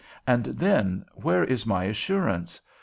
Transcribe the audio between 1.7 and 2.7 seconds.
assurance?